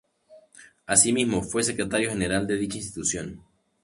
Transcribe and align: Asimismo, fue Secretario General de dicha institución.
Asimismo, 0.87 1.43
fue 1.43 1.61
Secretario 1.61 2.09
General 2.09 2.47
de 2.47 2.57
dicha 2.57 2.79
institución. 2.79 3.43